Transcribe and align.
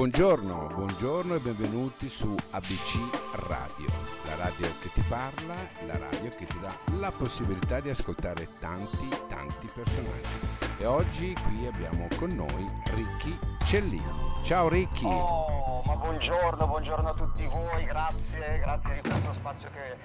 Buongiorno, 0.00 0.68
buongiorno 0.68 1.34
e 1.34 1.40
benvenuti 1.40 2.08
su 2.08 2.34
ABC 2.52 2.96
Radio, 3.34 3.90
la 4.24 4.34
radio 4.36 4.66
che 4.80 4.90
ti 4.94 5.02
parla, 5.06 5.54
la 5.84 5.98
radio 5.98 6.30
che 6.30 6.46
ti 6.46 6.58
dà 6.58 6.74
la 6.92 7.12
possibilità 7.12 7.80
di 7.80 7.90
ascoltare 7.90 8.48
tanti, 8.60 9.06
tanti 9.28 9.68
personaggi. 9.74 10.38
E 10.78 10.86
oggi 10.86 11.34
qui 11.34 11.66
abbiamo 11.66 12.08
con 12.16 12.30
noi 12.30 12.66
Ricky 12.94 13.38
Cellini. 13.66 14.40
Ciao 14.42 14.70
Ricky! 14.70 15.04
Oh, 15.04 15.82
ma 15.84 15.96
buongiorno, 15.96 16.66
buongiorno 16.66 17.06
a 17.06 17.12
tutti 17.12 17.44
voi, 17.44 17.84
grazie, 17.84 18.58
grazie 18.60 18.94
di 18.94 19.06
questo 19.06 19.34
spazio 19.34 19.68
che, 19.68 19.84
eh, 19.84 19.98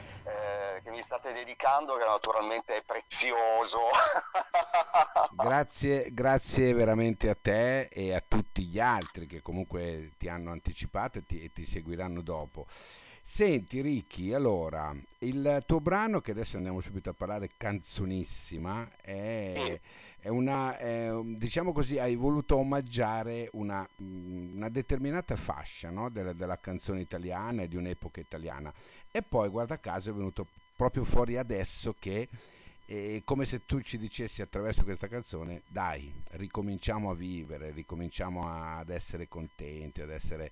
che 0.86 0.92
mi 0.92 1.02
state 1.02 1.34
dedicando, 1.34 1.98
che 1.98 2.06
naturalmente 2.06 2.78
è 2.78 2.84
prezioso. 2.84 3.80
grazie, 5.36 6.14
grazie 6.14 6.74
veramente 6.74 7.28
a 7.28 7.36
te 7.36 7.88
e 7.88 8.14
a 8.14 8.24
tutti 8.26 8.66
gli 8.66 8.80
altri 8.80 9.26
che 9.26 9.42
comunque 9.42 10.12
ti 10.16 10.30
hanno 10.30 10.52
anticipato 10.52 11.18
e 11.18 11.26
ti, 11.26 11.42
e 11.42 11.52
ti 11.52 11.66
seguiranno 11.66 12.22
dopo. 12.22 12.68
Senti 12.70 13.82
Ricky, 13.82 14.34
allora, 14.34 14.96
il 15.20 15.64
tuo 15.66 15.82
brano 15.82 16.22
che 16.22 16.30
adesso 16.30 16.58
andiamo 16.58 16.80
subito 16.82 17.10
a 17.10 17.14
parlare, 17.14 17.50
canzonissima, 17.58 18.88
è, 19.02 19.82
è 20.20 20.28
una, 20.28 20.78
è, 20.78 21.10
diciamo 21.24 21.72
così, 21.72 21.98
hai 21.98 22.16
voluto 22.16 22.58
omaggiare 22.58 23.50
una, 23.54 23.84
una 23.98 24.70
determinata 24.70 25.36
fascia 25.36 25.90
no? 25.90 26.12
della, 26.12 26.34
della 26.34 26.60
canzone 26.60 27.02
italiana 27.02 27.64
e 27.64 27.68
di 27.68 27.76
un'epoca 27.76 28.20
italiana 28.20 28.72
e 29.10 29.24
poi 29.24 29.50
guarda 29.50 29.80
caso 29.80 30.12
è 30.12 30.14
venuto 30.14 30.46
proprio 30.76 31.04
fuori 31.04 31.38
adesso 31.38 31.96
che 31.98 32.28
è 32.86 33.22
come 33.24 33.46
se 33.46 33.66
tu 33.66 33.82
ci 33.82 33.98
dicessi 33.98 34.44
attraverso 34.44 34.84
questa 34.84 35.08
canzone 35.08 35.64
dai 35.66 36.14
ricominciamo 36.34 37.10
a 37.10 37.16
vivere 37.16 37.72
ricominciamo 37.72 38.48
ad 38.48 38.90
essere 38.90 39.28
contenti 39.28 40.02
ad 40.02 40.12
essere 40.12 40.52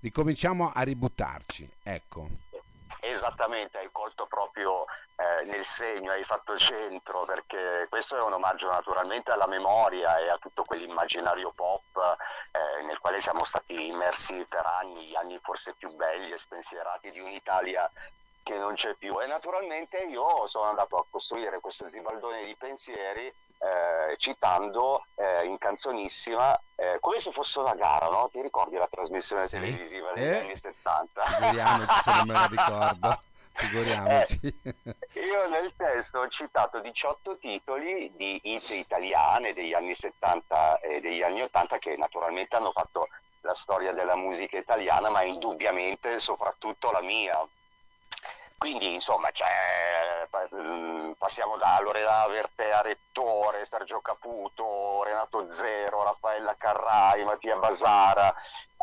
ricominciamo 0.00 0.70
a 0.74 0.82
ributtarci, 0.82 1.68
ecco. 1.82 2.48
Esattamente, 3.02 3.78
hai 3.78 3.88
colto 3.92 4.26
proprio 4.26 4.84
eh, 5.16 5.44
nel 5.46 5.64
segno, 5.64 6.12
hai 6.12 6.22
fatto 6.22 6.56
centro, 6.58 7.24
perché 7.24 7.86
questo 7.88 8.18
è 8.18 8.22
un 8.22 8.34
omaggio 8.34 8.70
naturalmente 8.70 9.30
alla 9.30 9.46
memoria 9.46 10.18
e 10.18 10.28
a 10.28 10.36
tutto 10.36 10.64
quell'immaginario 10.64 11.50
pop 11.52 11.82
eh, 11.96 12.82
nel 12.84 12.98
quale 12.98 13.20
siamo 13.20 13.44
stati 13.44 13.88
immersi 13.88 14.44
per 14.48 14.66
anni, 14.66 15.06
gli 15.06 15.16
anni 15.16 15.38
forse 15.38 15.74
più 15.78 15.94
belli 15.96 16.30
e 16.30 16.36
spensierati 16.36 17.10
di 17.10 17.20
un'Italia 17.20 17.90
che 18.42 18.56
non 18.56 18.74
c'è 18.74 18.94
più. 18.94 19.20
E 19.20 19.26
naturalmente 19.26 19.98
io 19.98 20.46
sono 20.46 20.64
andato 20.64 20.96
a 20.96 21.04
costruire 21.08 21.60
questo 21.60 21.88
zibaldone 21.88 22.44
di 22.44 22.54
pensieri 22.56 23.26
eh, 23.26 24.16
citando 24.16 25.04
eh, 25.16 25.44
in 25.44 25.58
canzonissima 25.58 26.58
eh, 26.76 26.96
come 26.98 27.20
se 27.20 27.30
fosse 27.30 27.58
una 27.58 27.74
gara, 27.74 28.08
no? 28.08 28.28
Ti 28.32 28.40
ricordi 28.40 28.76
la 28.76 28.88
trasmissione 28.90 29.46
sì. 29.46 29.58
televisiva 29.58 30.12
degli 30.12 30.34
anni 30.34 30.56
70? 30.56 31.22
Figuriamoci 31.22 32.02
se 32.02 32.10
non 32.12 32.26
me 32.26 32.32
la 32.32 32.46
ricordo. 32.50 33.22
Figuriamoci. 33.52 34.60
Eh, 34.62 35.20
io 35.20 35.48
nel 35.48 35.72
testo 35.76 36.20
ho 36.20 36.28
citato 36.28 36.80
18 36.80 37.36
titoli 37.36 38.10
di 38.16 38.40
hit 38.44 38.70
italiane 38.70 39.52
degli 39.52 39.74
anni 39.74 39.94
70 39.94 40.80
e 40.80 41.00
degli 41.00 41.22
anni 41.22 41.42
80 41.42 41.78
che 41.78 41.96
naturalmente 41.98 42.56
hanno 42.56 42.72
fatto 42.72 43.08
la 43.42 43.54
storia 43.54 43.92
della 43.92 44.16
musica 44.16 44.56
italiana, 44.56 45.10
ma 45.10 45.22
indubbiamente 45.22 46.18
soprattutto 46.18 46.90
la 46.90 47.02
mia. 47.02 47.46
Quindi 48.60 48.92
insomma 48.92 49.30
cioè, 49.30 50.28
mm, 50.54 51.12
passiamo 51.12 51.56
da 51.56 51.80
Lorena 51.80 52.26
Vertea 52.26 52.82
Rettore, 52.82 53.64
Sergio 53.64 54.00
Caputo, 54.00 55.02
Renato 55.02 55.50
Zero, 55.50 56.02
Raffaella 56.02 56.54
Carrai, 56.58 57.24
Mattia 57.24 57.56
Basara, 57.56 58.34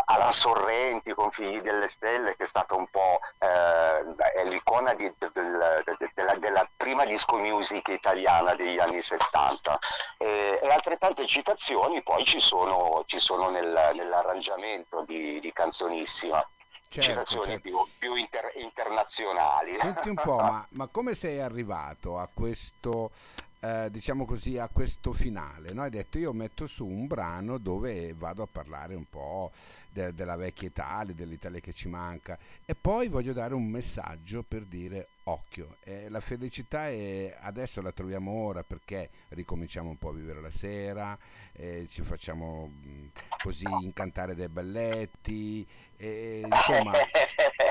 Alan 0.06 0.32
Sorrenti 0.32 1.14
con 1.14 1.30
Figli 1.30 1.62
delle 1.62 1.90
Stelle 1.90 2.36
che 2.36 2.46
è 2.46 2.48
stata 2.48 2.74
un 2.74 2.88
po' 2.88 3.20
eh, 3.38 4.46
l'icona 4.46 4.96
di, 4.96 5.14
del, 5.20 5.84
della, 6.16 6.36
della, 6.38 6.68
prima 6.76 7.06
disco 7.06 7.36
music 7.38 7.90
italiana 7.90 8.56
degli 8.56 8.80
anni 8.80 9.04
70 9.04 9.78
e, 10.18 10.60
e 10.60 10.68
altrettante 10.70 11.24
citazioni 11.28 12.02
poi 12.02 12.24
ci 12.24 12.40
sono, 12.40 13.04
ci 13.06 13.20
sono 13.20 13.52
nel, 13.52 13.92
nell'arrangiamento 13.94 15.04
di, 15.06 15.40
di 15.40 15.54
Canzonissima 15.54 16.44
certo, 16.90 17.42
certo. 17.42 17.60
più, 17.62 17.76
più 17.98 18.16
inter, 18.16 18.52
internazionali. 18.56 19.74
Senti 19.76 20.10
un 20.10 20.16
po', 20.16 20.38
ma, 20.42 20.66
ma, 20.72 20.88
come 20.88 21.16
sei 21.16 21.40
arrivato 21.40 22.18
a 22.18 22.30
questo, 22.34 23.12
eh, 23.60 23.90
diciamo 23.92 24.26
così, 24.26 24.58
a 24.58 24.70
questo 24.70 25.14
finale? 25.14 25.74
No? 25.74 25.84
Hai 25.84 25.90
detto 25.90 26.18
io 26.18 26.34
metto 26.34 26.66
su 26.68 26.86
un 26.86 27.08
brano 27.08 27.58
dove 27.58 28.14
vado 28.14 28.44
a 28.44 28.48
parlare 28.52 28.96
un 28.96 29.06
po' 29.10 29.52
de, 29.90 30.14
della 30.14 30.36
vecchia 30.36 30.68
Italia, 30.68 31.14
dell'Italia 31.14 31.60
che 31.60 31.74
ci 31.74 31.88
manca 31.88 32.38
e 32.66 32.76
poi 32.76 33.08
voglio 33.08 33.34
dare 33.34 33.54
un 33.54 33.68
messaggio 33.68 34.44
per 34.44 34.64
dire 34.64 35.08
occhio, 35.28 35.78
eh, 35.84 36.10
la 36.10 36.22
felicità 36.22 36.88
è, 36.88 37.36
adesso 37.42 37.82
la 37.82 37.92
troviamo 37.92 38.32
ora 38.32 38.64
perché 38.64 39.10
ricominciamo 39.30 39.90
un 39.90 39.98
po' 39.98 40.10
a 40.10 40.14
vivere 40.14 40.42
la 40.42 40.52
sera, 40.52 41.18
eh, 41.54 41.88
ci 41.90 42.02
facciamo 42.04 42.68
mh, 42.68 42.90
mm, 42.90 43.08
così 43.44 43.66
incantare 43.82 44.36
dei 44.36 44.50
balletti, 44.50 45.68
eh, 45.98 46.42
insomma 46.46 46.94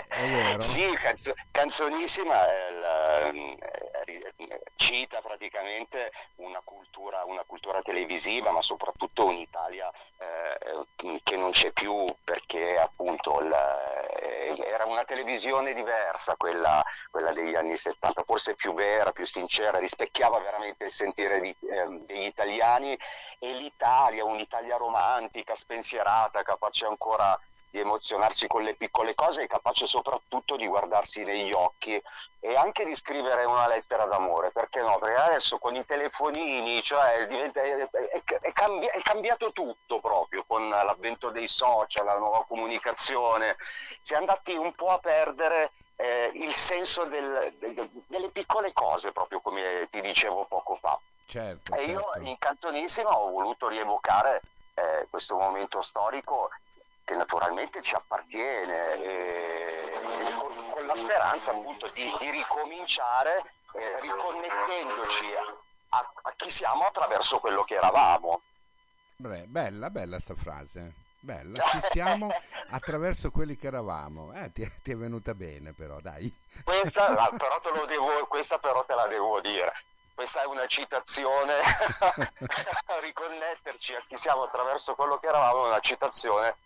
è 0.09 0.29
vero. 0.29 0.61
Sì, 0.61 0.83
canzo- 1.01 1.35
canzonissima 1.51 2.35
la, 2.81 3.33
cita 4.75 5.21
praticamente 5.21 6.13
una 6.37 6.61
cultura, 6.63 7.25
una 7.25 7.43
cultura, 7.45 7.83
televisiva, 7.83 8.51
ma 8.51 8.63
soprattutto 8.63 9.27
un'Italia 9.27 9.91
eh, 10.19 11.21
che 11.23 11.37
non 11.37 11.51
c'è 11.51 11.73
più 11.73 12.15
perché 12.25 12.79
appunto 12.79 13.41
la, 13.41 13.96
era 14.55 14.85
una 14.85 15.05
televisione 15.05 15.73
diversa 15.73 16.37
quella, 16.37 16.85
quella, 17.11 17.33
degli 17.33 17.55
anni 17.55 17.77
70, 17.77 18.23
forse 18.25 18.55
più 18.55 18.75
vera, 18.75 19.13
più 19.13 19.25
sincera, 19.25 19.79
rispecchiava 19.79 20.39
veramente 20.39 20.85
il 20.85 20.93
sentire 20.93 21.41
di, 21.41 21.55
eh, 21.69 21.87
degli 22.07 22.27
italiani. 22.27 22.99
E 23.39 23.53
l'Italia, 23.55 24.25
un'Italia 24.25 24.77
romantica, 24.77 25.55
spensierata, 25.55 26.43
capace 26.43 26.87
ancora 26.87 27.39
di 27.71 27.81
emozionarsi 27.81 28.47
con 28.47 28.63
le 28.63 28.75
piccole 28.75 29.15
cose 29.15 29.43
e 29.43 29.47
capace 29.47 29.87
soprattutto 29.87 30.57
di 30.57 30.67
guardarsi 30.67 31.25
negli 31.25 31.53
occhi 31.53 32.01
e 32.41 32.55
anche 32.55 32.85
di 32.85 32.95
scrivere 32.95 33.45
una 33.45 33.67
lettera 33.67 34.05
d'amore, 34.05 34.51
perché 34.51 34.81
no? 34.81 34.99
Perché 34.99 35.17
adesso 35.17 35.59
con 35.59 35.75
i 35.75 35.85
telefonini, 35.85 36.81
cioè 36.81 37.27
diventa, 37.27 37.61
è, 37.61 37.77
è, 37.77 38.23
è, 38.41 38.53
cambi- 38.53 38.87
è, 38.87 39.01
cambiato 39.03 39.53
tutto 39.53 39.99
proprio 39.99 40.45
con 40.47 40.69
l'avvento 40.69 41.31
dei 41.31 41.49
social, 41.49 42.05
la 42.05 42.19
nuova 42.19 42.45
comunicazione, 42.47 43.57
si 44.01 44.15
è 44.15 44.17
andati 44.17 44.55
un 44.55 44.73
po' 44.75 44.91
a 44.91 44.99
perdere 44.99 45.73
eh, 45.97 46.31
il 46.35 46.55
senso 46.55 47.05
del, 47.05 47.53
del, 47.59 47.91
delle 48.07 48.29
piccole 48.29 48.73
cose, 48.73 49.13
proprio 49.13 49.41
come 49.41 49.89
ti 49.91 50.01
dicevo 50.01 50.45
poco 50.45 50.77
fa. 50.77 50.99
Certo, 51.27 51.75
e 51.75 51.83
certo. 51.83 51.91
io 51.91 52.27
in 52.29 52.39
cantonissima 52.39 53.19
ho 53.19 53.31
voluto 53.31 53.67
rievocare 53.67 54.41
eh, 54.75 55.07
questo 55.11 55.37
momento 55.37 55.83
storico 55.83 56.51
che 57.07 57.15
naturalmente 57.15 57.81
ci 57.83 57.95
appartiene 57.95 58.95
e, 58.95 59.93
e 60.27 60.33
con, 60.41 60.71
con, 60.71 60.87
la 60.87 60.95
speranza 60.97 61.53
appunto 61.53 61.89
di, 61.95 62.13
di 62.19 62.31
ricominciare 62.31 63.45
eh, 63.75 64.01
riconnettendoci 64.01 65.27
a, 65.37 65.99
a, 65.99 66.13
a, 66.23 66.33
chi 66.35 66.51
siamo 66.51 66.85
attraverso 66.85 67.39
quello 67.39 67.63
che 67.63 67.77
eravamo. 67.77 68.43
Beh, 69.19 69.47
bella, 69.47 69.89
bella 69.89 70.19
sta 70.19 70.35
frase. 70.35 71.05
Bella, 71.21 71.63
chi 71.63 71.81
siamo 71.81 72.29
attraverso 72.71 73.31
quelli 73.31 73.57
che 73.57 73.69
eravamo. 73.69 74.33
Eh, 74.33 74.51
ti, 74.51 74.69
ti, 74.83 74.91
è 74.91 74.97
venuta 74.97 75.33
bene 75.35 75.73
però, 75.73 76.01
dai. 76.01 76.29
Questa, 76.65 77.07
però 77.39 77.61
te 77.61 77.87
devo, 77.87 78.27
questa 78.27 78.59
però 78.59 78.85
te 78.85 78.95
la 78.97 79.07
devo 79.07 79.41
dire 79.41 79.73
questa 80.13 80.43
è 80.43 80.47
una 80.47 80.65
citazione, 80.65 81.53
riconnetterci 83.03 83.95
a 83.95 84.03
chi 84.09 84.17
siamo 84.17 84.45
attraverso 84.45 84.95
quello 84.95 85.19
che 85.19 85.27
eravamo, 85.27 85.67
una 85.67 85.79
citazione 85.79 86.57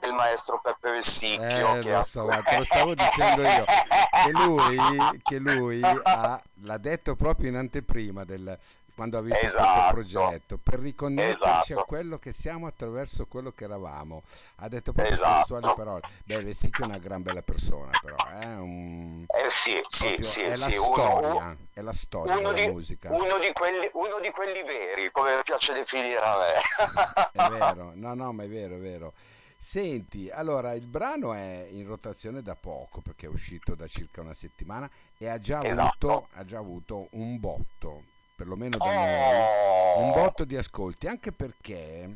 del 0.00 0.12
maestro 0.12 0.60
Peppe 0.60 0.90
Vessicchio. 0.92 1.76
Eh, 1.76 1.80
che 1.80 1.90
lo 1.92 2.02
so, 2.02 2.26
ha... 2.26 2.42
te 2.42 2.58
lo 2.58 2.64
stavo 2.64 2.94
dicendo 2.94 3.42
io, 3.42 3.64
che 4.24 4.30
lui, 4.30 5.20
che 5.22 5.38
lui 5.38 5.80
ha, 5.82 6.42
l'ha 6.62 6.78
detto 6.78 7.14
proprio 7.14 7.48
in 7.48 7.56
anteprima 7.56 8.24
del, 8.24 8.58
quando 9.00 9.16
ha 9.16 9.22
visto 9.22 9.46
esatto. 9.46 9.62
questo 9.62 9.92
progetto, 9.92 10.58
per 10.62 10.78
riconnetterci 10.78 11.72
esatto. 11.72 11.80
a 11.80 11.84
quello 11.84 12.18
che 12.18 12.32
siamo 12.32 12.66
attraverso 12.66 13.24
quello 13.24 13.50
che 13.50 13.64
eravamo. 13.64 14.22
Ha 14.56 14.68
detto 14.68 14.92
proprio 14.92 15.14
esatto. 15.14 15.38
testuali 15.38 15.72
parole. 15.74 16.00
Beh, 16.24 16.42
Vessicchio 16.42 16.84
è 16.84 16.86
una 16.86 16.98
gran 16.98 17.22
bella 17.22 17.40
persona, 17.40 17.98
però 17.98 18.16
è 18.16 18.44
eh, 18.44 18.56
un... 18.56 19.24
Eh 19.26 19.48
sì, 19.64 19.82
sì, 19.88 20.22
sì, 20.22 20.42
è, 20.42 20.48
la 20.54 20.68
storia, 20.68 21.32
uno, 21.32 21.56
è 21.72 21.80
la 21.80 21.92
storia 21.94 22.34
della 22.34 22.52
di, 22.52 22.66
musica. 22.66 23.10
Uno 23.10 23.38
di, 23.38 23.50
quelli, 23.54 23.88
uno 23.94 24.20
di 24.20 24.30
quelli 24.32 24.62
veri, 24.64 25.10
come 25.10 25.40
piace 25.44 25.72
definire 25.72 26.18
a 26.18 26.36
me. 26.36 27.42
è 27.42 27.48
vero, 27.48 27.92
no, 27.94 28.12
no, 28.12 28.32
ma 28.34 28.42
è 28.42 28.48
vero, 28.48 28.74
è 28.74 28.80
vero. 28.80 29.14
Senti, 29.62 30.30
allora 30.30 30.72
il 30.72 30.86
brano 30.86 31.34
è 31.34 31.68
in 31.70 31.86
rotazione 31.86 32.40
da 32.40 32.56
poco 32.58 33.02
perché 33.02 33.26
è 33.26 33.28
uscito 33.28 33.74
da 33.74 33.86
circa 33.86 34.22
una 34.22 34.32
settimana 34.32 34.88
e 35.18 35.28
ha 35.28 35.38
già, 35.38 35.62
esatto. 35.62 36.08
avuto, 36.08 36.28
ha 36.32 36.44
già 36.46 36.58
avuto 36.58 37.08
un 37.10 37.38
botto, 37.38 38.04
perlomeno 38.34 38.78
da 38.78 38.84
oh. 38.86 38.94
noi, 38.94 40.02
un 40.02 40.12
botto 40.12 40.44
di 40.44 40.56
ascolti, 40.56 41.08
anche 41.08 41.30
perché 41.32 42.08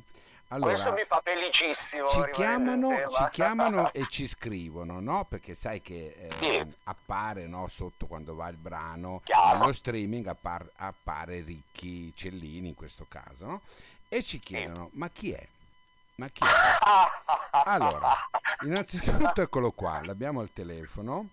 Allora, 0.48 0.72
Questo 0.72 0.92
mi 0.94 1.04
fa 1.06 1.20
felicissimo. 1.22 2.08
ci 2.08 2.22
chiamano, 2.32 2.88
ci 3.10 3.28
chiamano 3.30 3.92
e 3.92 4.06
ci 4.08 4.26
scrivono, 4.26 5.00
no? 5.00 5.26
Perché 5.28 5.54
sai 5.54 5.82
che 5.82 6.16
eh, 6.18 6.30
Sì. 6.40 6.74
appare 6.84 7.46
no, 7.46 7.68
sotto 7.68 8.06
quando 8.06 8.34
va 8.34 8.48
il 8.48 8.56
brano, 8.56 9.20
Chiaro. 9.22 9.58
nello 9.58 9.72
streaming 9.74 10.26
appar- 10.28 10.70
appare 10.76 11.42
Ricchi 11.42 12.10
Cellini 12.16 12.68
in 12.68 12.74
questo 12.74 13.04
caso, 13.06 13.44
no? 13.44 13.60
E 14.08 14.22
ci 14.22 14.38
chiedono, 14.38 14.88
ma 14.92 15.10
chi 15.10 15.32
è? 15.32 15.46
Ma 16.16 16.28
chi 16.28 16.44
è? 16.44 16.48
Allora, 17.64 18.10
innanzitutto 18.60 19.42
eccolo 19.42 19.72
qua, 19.72 20.00
l'abbiamo 20.04 20.40
al 20.40 20.52
telefono. 20.52 21.28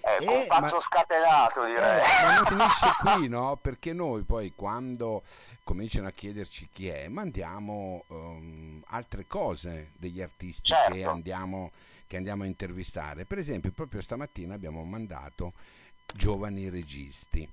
Ecco, 0.00 0.22
Eh, 0.22 0.38
un 0.42 0.46
pazzo 0.46 0.76
ma- 0.76 0.80
scatenato 0.80 1.64
direi. 1.64 1.98
Eh, 2.00 2.22
ma 2.22 2.34
non 2.36 2.44
finisce 2.46 2.90
qui, 3.00 3.28
no? 3.28 3.56
Perché 3.56 3.92
noi 3.92 4.22
poi 4.22 4.52
quando 4.54 5.22
cominciano 5.64 6.06
a 6.06 6.12
chiederci 6.12 6.68
chi 6.72 6.86
è, 6.88 7.08
mandiamo 7.08 8.04
ehm, 8.08 8.82
altre 8.86 9.26
cose 9.26 9.90
degli 9.98 10.22
artisti 10.22 10.70
che 10.70 10.92
Certo. 10.92 11.10
andiamo, 11.10 11.70
che 12.06 12.16
andiamo 12.16 12.44
a 12.44 12.46
intervistare. 12.46 13.24
Per 13.26 13.38
esempio, 13.38 13.72
proprio 13.72 14.00
stamattina 14.00 14.54
abbiamo 14.54 14.84
mandato 14.84 15.52
Giovani 16.14 16.68
Registi, 16.70 17.46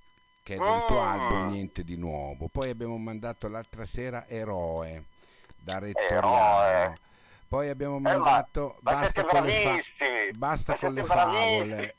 che 0.43 0.55
è 0.55 0.57
del 0.57 0.85
tuo 0.85 1.01
Mm. 1.01 1.07
album 1.07 1.47
Niente 1.47 1.83
di 1.83 1.97
Nuovo. 1.97 2.47
Poi 2.49 2.69
abbiamo 2.69 2.97
mandato 2.97 3.47
l'altra 3.49 3.83
sera 3.83 4.27
Eroe, 4.27 5.03
da 5.63 5.79
Rettoriano. 5.79 6.93
Eroe. 6.93 6.99
Poi 7.47 7.69
abbiamo 7.69 7.99
Eh, 8.03 8.17
ma- 8.17 8.17
mandato 8.23 8.77
ma 8.81 8.93
Basta 8.93 9.21
siete 9.21 9.25
con 9.25 9.43
le 9.43 9.83
Basta 10.29 10.73
ma 10.73 10.75
con 10.75 10.93
le 10.93 11.03
favole. 11.03 11.95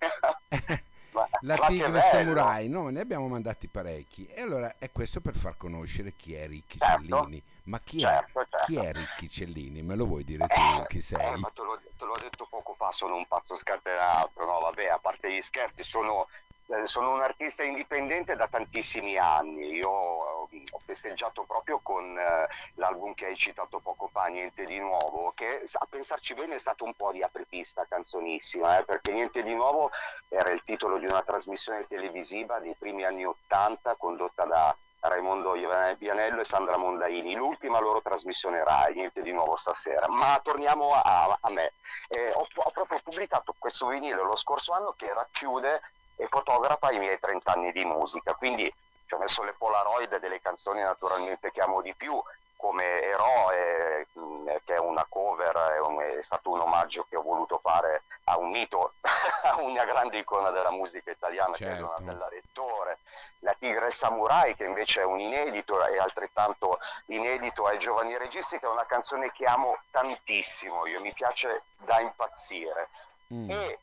Ma- 1.15 1.29
La 1.41 1.59
ma 1.59 1.69
Tigre. 1.69 2.01
Samurai, 2.01 2.69
no, 2.69 2.89
ne 2.89 3.01
abbiamo 3.01 3.29
mandati 3.29 3.69
parecchi. 3.69 4.27
E 4.27 4.41
allora 4.41 4.79
è 4.79 4.91
questo 4.93 5.21
per 5.21 5.37
far 5.37 5.57
conoscere 5.57 6.15
chi 6.17 6.35
è 6.35 6.47
Ricchi 6.47 6.79
Certo. 6.79 6.81
Cellini. 6.81 7.43
Ma 7.65 7.81
chi 7.81 8.03
Certo, 8.03 8.05
è? 8.05 8.25
certo. 8.47 8.57
Chi 8.57 8.77
è 8.79 8.93
Ricchi 8.93 9.29
Cellini? 9.29 9.83
Me 9.83 9.95
lo 9.97 10.07
vuoi 10.07 10.25
dire 10.25 10.51
tu 10.51 10.83
Eh, 10.83 10.87
chi 10.87 11.01
eh, 11.13 11.37
sei? 11.37 11.39
ma 11.39 11.51
te 11.51 11.63
l'ho, 11.63 12.19
detto 12.19 12.47
poco 12.47 12.75
fa, 12.75 12.91
sono 12.93 13.17
un 13.17 13.27
pazzo 13.27 13.55
scatenato, 13.55 14.45
no? 14.45 14.61
Vabbè, 14.61 14.87
a 14.89 14.99
parte 14.99 15.33
gli 15.35 15.41
scherzi, 15.43 15.83
sono, 15.85 16.27
eh, 16.29 16.54
sono 16.85 17.13
un 17.13 17.21
artista 17.21 17.63
indipendente 17.63 18.37
da 18.37 18.49
tantissimi 18.49 19.17
anni. 19.17 19.73
Io 19.75 20.49
eh, 20.51 20.63
ho 20.71 20.81
festeggiato 20.85 21.45
proprio 21.45 21.81
con 21.83 22.19
eh, 22.19 22.49
l'album 22.75 23.15
che 23.15 23.27
hai 23.27 23.37
citato 23.37 23.79
poco 23.79 24.07
fa, 24.07 24.27
Niente 24.27 24.65
di 24.65 24.79
Nuovo, 24.79 25.33
che 25.35 25.65
a 25.73 25.87
pensarci 25.89 26.35
bene 26.35 26.55
è 26.55 26.59
stato 26.59 26.85
un 26.85 26.95
po' 26.95 27.13
di 27.13 27.23
apripista 27.23 27.87
canzonissima, 27.89 28.79
eh, 28.79 28.85
perché 28.85 29.13
Niente 29.13 29.43
di 29.43 29.55
Nuovo 29.55 29.91
era 30.29 30.51
il 30.51 30.63
titolo 30.65 30.99
di 30.99 31.07
una 31.07 31.23
trasmissione 31.23 31.87
televisiva 31.87 32.59
dei 32.59 32.75
primi 32.79 33.05
anni 33.05 33.25
Ottanta 33.25 33.95
condotta 33.97 34.45
da 34.45 34.77
Raimondo 35.01 35.53
Vianello 35.53 36.41
e 36.41 36.45
Sandra 36.45 36.79
Mondaini, 36.79 37.35
l'ultima 37.35 37.79
loro 37.79 38.01
trasmissione 38.01 38.65
Rai, 38.65 38.95
niente 38.95 39.21
di 39.21 39.33
nuovo 39.33 39.55
stasera. 39.57 40.09
Ma 40.09 40.41
torniamo 40.43 40.95
a, 40.95 41.37
a 41.39 41.51
me. 41.51 41.73
Eh, 42.09 42.31
ho, 42.33 42.47
ho 42.55 42.71
proprio 42.71 42.99
pubblicato 43.03 43.55
questo 43.59 43.89
vinile 43.89 44.23
lo 44.23 44.37
scorso 44.37 44.73
anno 44.73 44.95
che 44.97 45.13
racchiude 45.13 45.83
e 46.17 46.27
fotografa 46.29 46.91
i 46.93 46.99
miei 46.99 47.19
30 47.19 47.53
anni 47.53 47.73
di 47.73 47.85
musica, 47.85 48.35
quindi 48.35 48.73
ci 49.07 49.15
ho 49.15 49.19
messo 49.19 49.43
le 49.43 49.53
Polaroid 49.55 50.19
delle 50.19 50.41
canzoni 50.41 50.81
naturalmente 50.83 51.51
che 51.51 51.61
amo 51.61 51.81
di 51.83 51.95
più, 51.95 52.21
come 52.57 53.03
Eroe, 53.03 54.07
mh, 54.13 54.57
che 54.65 54.75
è 54.77 54.79
una 54.79 55.05
cover, 55.07 55.55
è, 55.75 55.81
un- 55.81 56.01
è 56.01 56.23
stato 56.23 56.51
un 56.51 56.61
omaggio 56.61 57.05
che 57.07 57.17
ho 57.17 57.21
voluto 57.23 57.59
fare 57.59 58.05
a 58.25 58.39
un 58.39 58.49
mito, 58.49 58.95
a 59.45 59.61
una 59.61 59.85
grande 59.85 60.17
icona 60.19 60.49
della 60.51 60.71
musica 60.71 61.11
italiana 61.11 61.55
che 61.57 61.65
è 61.67 61.69
Certo. 61.77 61.83
Donatella 61.83 62.29
Rettore, 62.29 62.99
la 63.41 63.55
Tigre 63.59 63.91
Samurai 63.91 64.55
che 64.57 64.65
invece 64.65 65.03
è 65.03 65.05
un 65.05 65.21
inedito 65.21 65.85
e 65.87 65.99
altrettanto 65.99 66.79
inedito 67.07 67.67
ai 67.67 67.79
Giovani 67.79 68.17
Registi 68.17 68.59
che 68.59 68.65
è 68.65 68.71
una 68.71 68.87
canzone 68.87 69.31
che 69.33 69.45
amo 69.45 69.77
tantissimo, 69.91 70.87
io 70.87 71.01
mi 71.03 71.13
piace 71.13 71.65
da 71.79 72.01
impazzire 72.01 72.89
Mm. 73.33 73.49
e 73.51 73.79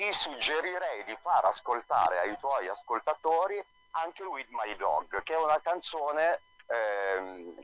ti 0.00 0.10
suggerirei 0.14 1.04
di 1.04 1.14
far 1.20 1.44
ascoltare 1.44 2.20
ai 2.20 2.38
tuoi 2.38 2.66
ascoltatori 2.68 3.62
anche 3.90 4.22
With 4.22 4.48
My 4.48 4.74
Dog, 4.76 5.22
che 5.22 5.34
è 5.34 5.36
una 5.36 5.60
canzone 5.60 6.40
ehm, 6.68 7.54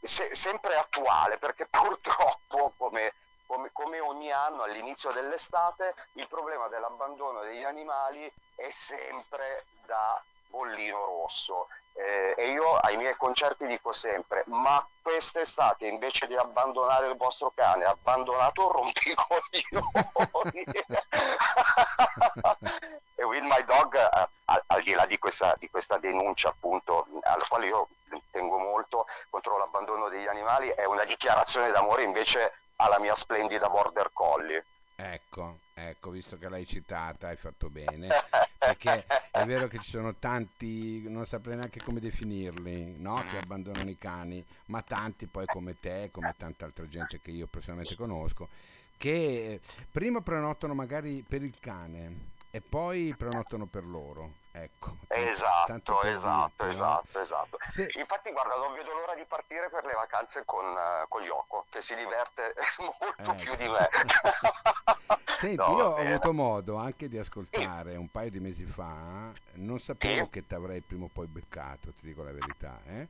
se- 0.00 0.32
sempre 0.36 0.76
attuale, 0.76 1.36
perché 1.36 1.66
purtroppo, 1.66 2.72
come, 2.76 3.12
come- 3.46 3.70
come 3.72 3.98
ogni 3.98 4.30
anno 4.30 4.62
all'inizio 4.62 5.10
dell'estate, 5.10 5.96
il 6.12 6.28
problema 6.28 6.68
dell'abbandono 6.68 7.40
degli 7.40 7.64
animali 7.64 8.32
è 8.54 8.70
sempre 8.70 9.64
da 9.84 10.22
bollino 10.46 11.04
rosso. 11.04 11.66
Eh, 11.96 12.34
e 12.36 12.50
io 12.50 12.76
ai 12.76 12.96
miei 12.96 13.14
concerti 13.14 13.66
dico 13.66 13.92
sempre: 13.92 14.42
ma 14.46 14.84
quest'estate 15.00 15.86
invece 15.86 16.26
di 16.26 16.34
abbandonare 16.34 17.06
il 17.06 17.16
vostro 17.16 17.52
cane, 17.54 17.84
abbandonato 17.84 18.72
rompicoglioni. 18.72 19.62
e 23.14 23.22
With 23.22 23.42
My 23.42 23.64
Dog, 23.64 23.94
eh, 23.94 24.28
al, 24.46 24.62
al 24.66 24.82
di 24.82 24.92
là 24.92 25.06
di 25.06 25.18
questa, 25.18 25.54
di 25.58 25.70
questa 25.70 25.98
denuncia, 25.98 26.48
appunto, 26.48 27.06
alla 27.22 27.44
quale 27.48 27.66
io 27.66 27.88
tengo 28.30 28.58
molto 28.58 29.06
contro 29.30 29.58
l'abbandono 29.58 30.08
degli 30.08 30.26
animali, 30.26 30.68
è 30.70 30.84
una 30.84 31.04
dichiarazione 31.04 31.70
d'amore 31.70 32.02
invece 32.02 32.54
alla 32.76 32.98
mia 32.98 33.14
splendida 33.14 33.68
border 33.68 34.10
collie. 34.12 34.64
Ecco, 34.96 35.58
ecco, 35.74 36.10
visto 36.10 36.38
che 36.38 36.48
l'hai 36.48 36.66
citata, 36.66 37.28
hai 37.28 37.36
fatto 37.36 37.68
bene. 37.68 38.08
Perché 38.64 39.04
è 39.32 39.44
vero 39.44 39.66
che 39.66 39.78
ci 39.78 39.90
sono 39.90 40.14
tanti, 40.16 41.08
non 41.08 41.26
saprei 41.26 41.56
neanche 41.56 41.82
come 41.82 42.00
definirli, 42.00 42.96
no? 42.98 43.22
Che 43.28 43.36
abbandonano 43.36 43.90
i 43.90 43.98
cani, 43.98 44.44
ma 44.66 44.80
tanti 44.82 45.26
poi 45.26 45.48
come 45.48 45.78
te, 45.78 46.08
come 46.10 46.34
tanta 46.36 46.64
altra 46.64 46.86
gente 46.86 47.20
che 47.20 47.30
io 47.30 47.46
personalmente 47.46 47.94
conosco, 47.94 48.48
che 48.96 49.60
prima 49.90 50.22
prenotano 50.22 50.74
magari 50.74 51.22
per 51.22 51.42
il 51.42 51.58
cane 51.58 52.32
e 52.50 52.60
poi 52.62 53.14
prenotano 53.16 53.66
per 53.66 53.84
loro. 53.84 54.42
Ecco. 54.56 54.96
tanto- 55.08 55.24
tanto 55.66 56.02
Esatto, 56.02 56.04
esatto, 56.04 56.66
esatto, 56.68 57.20
esatto. 57.20 57.58
Se- 57.64 57.90
Infatti, 57.98 58.30
guarda, 58.30 58.54
non 58.54 58.72
vedo 58.74 58.92
l'ora 58.94 59.14
di 59.14 59.24
partire 59.26 59.68
per 59.68 59.84
le 59.84 59.94
vacanze 59.94 60.44
con, 60.44 60.64
eh, 60.64 61.06
con 61.08 61.22
Yoko, 61.22 61.66
che 61.70 61.82
si 61.82 61.96
diverte 61.96 62.54
molto 63.00 63.32
Ecco. 63.32 63.42
più 63.42 63.56
di 63.56 63.68
me. 63.68 63.88
Senti, 65.26 65.56
No, 65.56 65.76
io 65.76 65.84
ho 65.86 65.96
avuto 65.96 66.32
modo 66.32 66.76
anche 66.76 67.08
di 67.08 67.18
ascoltare 67.18 67.96
un 67.96 68.08
paio 68.10 68.30
di 68.30 68.38
mesi 68.38 68.64
fa, 68.64 69.32
non 69.54 69.80
sapevo 69.80 70.24
Sì. 70.24 70.30
che 70.30 70.46
ti 70.46 70.54
avrei 70.54 70.82
prima 70.82 71.06
o 71.06 71.08
poi 71.08 71.26
beccato, 71.26 71.92
ti 71.92 72.06
dico 72.06 72.22
la 72.22 72.32
verità, 72.32 72.80
eh? 72.84 73.08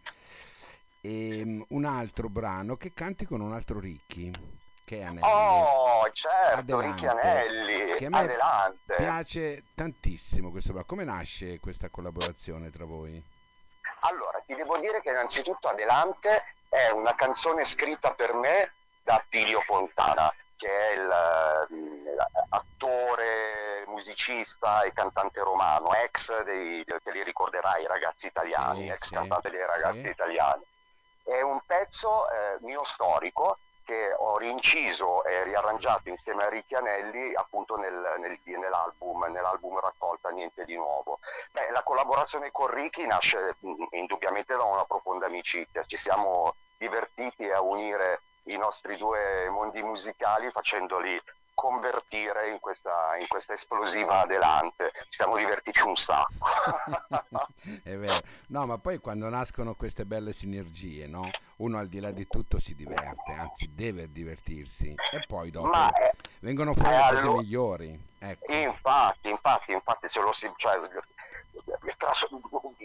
Ehm, 1.03 1.63
un 1.69 1.85
altro 1.85 2.31
brano 2.31 2.77
che 2.77 2.95
canti 2.95 3.27
con 3.27 3.43
un 3.43 3.53
altro 3.53 3.79
Ricchi, 3.79 4.33
che 4.85 4.99
è 4.99 5.03
Anelli. 5.03 5.27
Oh, 5.27 6.11
certo, 6.11 6.59
Adelante. 6.59 6.87
Ricchi 6.87 7.07
Anelli, 7.07 7.95
Che 7.97 8.07
a 8.07 8.11
me 8.11 8.19
adelante. 8.19 8.95
Piace 8.97 9.65
tantissimo 9.75 10.51
questo 10.51 10.73
brano. 10.73 10.87
Come 10.87 11.05
nasce 11.05 11.59
questa 11.59 11.89
collaborazione 11.89 12.71
tra 12.71 12.85
voi? 12.85 13.23
Allora, 14.01 14.41
ti 14.47 14.55
devo 14.55 14.77
dire 14.79 15.01
che 15.01 15.11
innanzitutto 15.11 15.69
Adelante 15.69 16.45
è 16.69 16.91
una 16.91 17.15
canzone 17.15 17.65
scritta 17.65 18.13
per 18.15 18.35
me 18.35 18.73
da 19.03 19.15
Attilio 19.15 19.61
Fontana, 19.63 20.33
che 20.57 20.69
è 20.69 20.93
il 20.93 21.11
eh, 21.71 22.17
attore, 22.51 23.85
musicista 23.87 24.83
e 24.83 24.93
cantante 24.93 25.41
romano, 25.41 25.95
ex 25.95 26.43
dei, 26.43 26.85
te 26.85 27.13
li 27.13 27.23
ricorderai, 27.23 27.83
i 27.83 27.87
ragazzi 27.87 28.27
italiani, 28.27 28.83
Sì, 28.83 28.89
ex 28.89 29.07
sì, 29.07 29.15
cantante 29.15 29.51
dei 29.51 29.65
ragazzi 29.65 30.03
sì. 30.03 30.09
italiani. 30.11 30.63
È 31.23 31.41
un 31.41 31.61
pezzo 31.65 32.29
eh, 32.29 32.59
mio 32.61 32.85
storico 32.85 33.59
che 33.85 34.15
ho 34.17 34.39
rinciso 34.39 35.23
e 35.25 35.45
riarrangiato 35.45 36.09
insieme 36.09 36.45
a 36.45 36.49
Ricchi 36.49 36.75
Anelli 36.75 37.35
appunto 37.35 37.77
nel- 37.77 38.15
nel- 38.19 38.41
nell'album, 38.45 39.25
nell'album 39.27 39.79
raccolta 39.79 40.31
Niente 40.31 40.65
di 40.65 40.75
Nuovo. 40.75 41.21
Beh, 41.53 41.71
la 41.71 41.83
collaborazione 41.83 42.51
con 42.51 42.69
Ricky 42.69 43.07
nasce 43.07 43.57
indubbiamente 43.91 44.57
da 44.57 44.65
una 44.65 44.85
profonda 44.85 45.27
amicizia. 45.27 45.85
Ci 45.85 45.97
siamo 45.97 46.55
divertiti 46.79 47.49
a 47.51 47.61
unire 47.61 48.21
i 48.45 48.57
nostri 48.57 48.97
due 48.97 49.49
mondi 49.51 49.83
musicali 49.83 50.51
facendoli 50.51 51.21
convertire 51.55 52.51
in 52.51 52.61
questa, 52.61 53.17
in 53.19 53.27
questa 53.29 53.55
esplosiva 53.55 54.21
adelante. 54.21 54.93
Ci 55.05 55.13
siamo 55.13 55.37
divertiti 55.37 55.81
un 55.81 55.97
sacco. 55.97 56.47
È 57.83 57.97
vero. 57.97 58.19
No, 58.49 58.67
ma 58.67 58.79
poi 58.79 58.99
quando 58.99 59.29
nascono 59.29 59.75
queste 59.75 60.05
belle 60.05 60.33
sinergie, 60.33 61.07
no? 61.07 61.31
Uno 61.57 61.79
al 61.79 61.89
di 61.89 62.01
là 62.01 62.11
di 62.11 62.27
tutto 62.27 62.59
si 62.59 62.75
diverte, 62.75 63.33
anzi 63.33 63.71
deve 63.75 64.11
divertirsi 64.11 64.95
e 65.13 65.25
poi 65.27 65.51
dopo 65.51 65.69
Ma 65.69 65.91
vengono 66.41 66.75
fuori 66.75 66.95
eh, 66.95 66.99
cose 66.99 67.17
allora- 67.21 67.41
migliori. 67.41 68.13
Ecco. 68.19 68.53
Infatti, 68.53 69.29
infatti, 69.29 69.73
infatti, 69.73 70.09
se 70.09 70.21
lo 70.21 70.33
si, 70.33 70.51
cioè, 70.57 70.81
tras- 72.05 72.29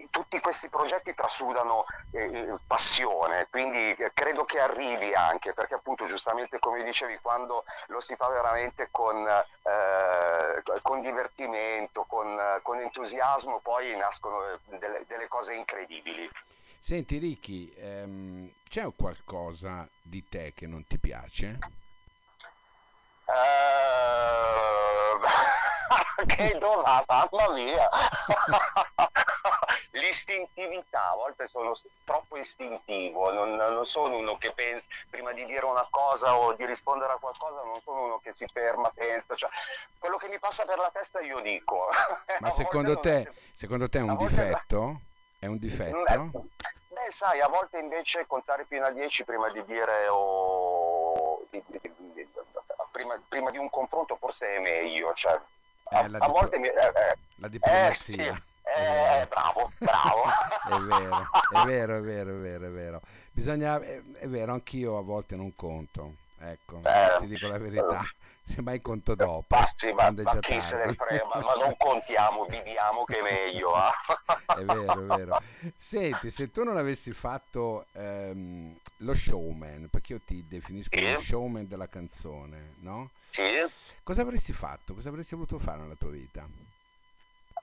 tutti 0.10 0.40
questi 0.40 0.70
progetti 0.70 1.14
trasudano 1.14 1.84
eh, 2.12 2.56
passione, 2.66 3.48
quindi 3.50 3.92
eh, 3.94 4.12
credo 4.14 4.46
che 4.46 4.60
arrivi 4.62 5.14
anche, 5.14 5.54
perché 5.54 5.74
appunto 5.74 6.06
giustamente 6.06 6.58
come 6.60 6.84
dicevi, 6.84 7.20
quando 7.22 7.66
lo 7.88 8.00
si 8.00 8.16
fa 8.16 8.30
veramente 8.30 8.88
con, 8.92 9.28
eh, 9.28 10.64
con 10.82 11.02
divertimento, 11.02 12.06
con, 12.08 12.40
con 12.62 12.80
entusiasmo, 12.80 13.60
poi 13.60 13.94
nascono 13.98 14.42
eh, 14.46 14.60
delle, 14.78 15.04
delle 15.06 15.28
cose 15.28 15.54
incredibili. 15.54 16.30
Senti 16.80 17.18
Ricky, 17.18 17.74
ehm, 17.76 18.50
c'è 18.70 18.86
qualcosa 18.96 19.86
di 20.02 20.26
te 20.30 20.54
che 20.56 20.66
non 20.66 20.86
ti 20.88 20.98
piace? 20.98 21.60
Uh, 23.26 25.20
che 26.26 26.58
domanda, 26.58 27.28
mamma 27.30 27.54
mia! 27.54 27.90
L'istintività, 30.10 31.12
a 31.12 31.16
volte 31.16 31.48
sono 31.48 31.74
troppo 32.04 32.36
istintivo, 32.38 33.32
non, 33.32 33.56
non, 33.56 33.86
sono 33.86 34.18
uno 34.18 34.40
che 34.40 34.52
pensa, 34.54 34.88
prima 35.08 35.32
di 35.34 35.46
dire 35.46 35.64
una 35.66 35.86
cosa 35.88 36.36
o 36.36 36.54
di 36.54 36.66
rispondere 36.66 37.14
a 37.14 37.18
qualcosa, 37.18 37.62
non 37.64 37.80
sono 37.84 38.06
uno 38.06 38.20
che 38.20 38.34
si 38.34 38.48
ferma, 38.52 38.90
pensa, 38.90 39.36
cioè, 39.36 39.52
quello 40.00 40.18
che 40.18 40.28
mi 40.28 40.40
passa 40.40 40.66
per 40.66 40.80
la 40.80 40.90
testa 40.92 41.22
io 41.22 41.40
dico. 41.42 41.90
Ma 42.42 42.50
secondo 42.50 42.98
te, 42.98 43.22
è... 43.22 43.32
secondo 43.54 43.88
te 43.88 44.00
è 44.00 44.02
un 44.02 44.18
difetto? 44.18 45.02
È 45.38 45.46
un 45.46 45.60
difetto? 45.60 46.32
Beh, 46.88 47.12
sai, 47.12 47.40
a 47.40 47.48
volte 47.48 47.78
invece 47.78 48.26
contare 48.26 48.66
fino 48.66 48.86
a 48.86 48.92
10 48.92 49.26
prima 49.26 49.52
di 49.52 49.64
dire 49.66 50.08
o... 50.10 51.46
di, 51.52 51.64
di, 51.68 51.80
di, 52.14 52.28
prima, 52.92 53.22
prima, 53.30 53.52
di 53.52 53.60
un 53.60 53.70
confronto 53.70 54.16
forse 54.16 54.56
è 54.56 54.60
meglio, 54.60 55.14
cioè, 55.14 55.40
a, 55.84 56.00
a 56.00 56.08
dip- 56.08 56.32
volte 56.32 56.58
mi, 56.58 56.68
eh, 56.68 56.72
eh, 56.72 57.18
la 57.36 57.48
diplomazia. 57.48 58.16
Eh, 58.16 58.34
sì. 58.34 58.48
Eh, 58.80 59.28
bravo, 59.28 59.72
bravo. 59.80 60.24
è 60.70 60.80
vero, 60.80 61.28
è 61.50 61.66
vero, 61.66 61.98
è 61.98 62.02
vero, 62.02 62.36
è 62.36 62.40
vero, 62.40 62.68
è 62.68 62.72
vero. 62.72 63.02
Bisogna, 63.32 63.80
è, 63.80 64.02
è 64.20 64.28
vero, 64.28 64.54
anch'io 64.54 64.98
a 64.98 65.02
volte 65.02 65.36
non 65.36 65.56
conto. 65.56 66.16
Ecco, 66.42 66.82
eh, 66.86 67.18
ti 67.20 67.28
dico 67.28 67.48
la 67.48 67.58
verità, 67.58 68.02
semmai 68.42 68.82
conto 68.82 69.14
dopo. 69.14 69.58
Ma, 69.58 69.70
sì, 69.78 69.92
ma, 69.92 70.10
ma 70.10 70.40
chi 70.40 70.62
se 70.62 70.78
ne 70.78 70.94
frega, 70.94 71.26
ma 71.26 71.42
non 71.60 71.76
contiamo, 71.78 72.46
viviamo 72.46 73.04
che 73.04 73.20
è 73.20 73.22
meglio. 73.22 73.74
Eh? 73.76 74.62
è 74.62 74.64
vero, 74.64 75.02
è 75.02 75.18
vero. 75.18 75.42
Senti, 75.76 76.32
se 76.32 76.50
tu 76.50 76.64
non 76.64 76.78
avessi 76.78 77.12
fatto 77.12 77.88
ehm, 77.92 78.74
lo 78.98 79.14
showman, 79.14 79.90
perché 79.92 80.14
io 80.14 80.22
ti 80.26 80.46
definisco 80.48 80.98
sì. 80.98 81.12
lo 81.12 81.18
showman 81.18 81.68
della 81.68 81.90
canzone, 81.90 82.76
no? 82.80 83.10
Sì. 83.32 83.44
Cosa 84.02 84.22
avresti 84.22 84.54
fatto? 84.54 84.94
Cosa 84.94 85.10
avresti 85.10 85.36
voluto 85.36 85.60
fare 85.60 85.80
nella 85.80 85.96
tua 85.96 86.10
vita? 86.10 86.48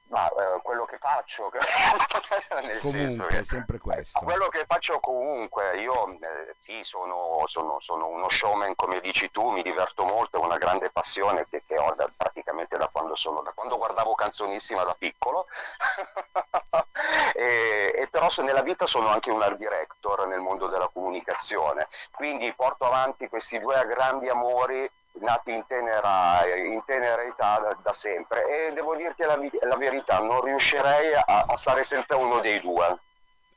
Ma 0.09 0.29
eh, 0.29 0.61
quello 0.63 0.85
che 0.85 0.99
faccio, 0.99 1.51
nel 2.63 2.81
comunque, 2.81 3.27
che, 3.27 3.39
è 3.39 3.45
sempre 3.45 3.79
questo. 3.79 4.21
Quello 4.21 4.47
che 4.49 4.65
faccio 4.65 5.01
comunque, 5.01 5.79
io 5.81 6.09
eh, 6.21 6.55
sì, 6.59 6.85
sono, 6.85 7.43
sono, 7.47 7.81
sono, 7.81 8.07
uno 8.07 8.29
showman 8.29 8.77
come 8.77 9.01
dici 9.01 9.33
tu, 9.33 9.51
mi 9.51 9.63
diverto 9.63 10.05
molto, 10.05 10.41
è 10.41 10.45
una 10.45 10.59
grande 10.59 10.91
passione 10.91 11.47
che, 11.51 11.65
che 11.67 11.77
ho 11.77 11.93
da, 11.95 12.09
praticamente 12.17 12.77
da 12.77 12.89
quando, 12.89 13.17
sono, 13.17 13.41
da 13.43 13.51
quando 13.53 13.79
guardavo 13.79 14.15
canzonissima 14.15 14.85
da 14.85 14.95
piccolo, 14.97 15.49
e, 17.35 17.93
e, 17.97 18.09
però 18.09 18.29
nella 18.39 18.63
vita 18.63 18.87
sono 18.87 19.09
anche 19.09 19.33
un 19.33 19.43
art 19.43 19.57
director 19.57 20.29
nel 20.29 20.41
mondo 20.41 20.69
della 20.69 20.89
comunicazione, 20.93 21.89
quindi 22.13 22.53
porto 22.53 22.85
avanti 22.85 23.29
questi 23.29 23.59
due 23.59 23.85
grandi 23.87 24.29
amori 24.29 24.89
nati 25.21 25.53
in 25.53 25.65
tenera, 25.67 26.47
in 26.57 26.83
tenera 26.85 27.23
età 27.23 27.59
da, 27.59 27.77
da, 27.83 27.93
sempre 27.93 28.69
e 28.69 28.73
devo 28.73 28.95
dirti 28.97 29.23
la, 29.23 29.39
la 29.63 29.77
verità, 29.77 30.21
non 30.21 30.43
riuscirei 30.43 31.15
a, 31.15 31.45
a, 31.47 31.57
stare 31.57 31.85
senza 31.85 32.17
uno 32.17 32.41
dei 32.41 32.61
due. 32.61 32.99